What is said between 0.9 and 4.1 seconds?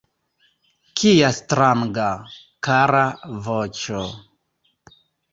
Kia stranga, kara voĉo!